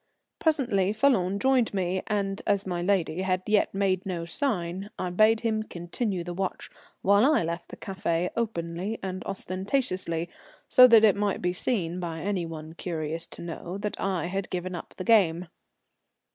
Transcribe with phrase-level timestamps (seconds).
[0.39, 5.11] Presently Falloon joined me, and as my lady had as yet made no sign, I
[5.11, 6.71] bade him continue the watch,
[7.03, 10.27] while I left the café openly and ostentatiously,
[10.67, 14.49] so that it might be seen by any one curious to know that I had
[14.49, 15.49] given up the game.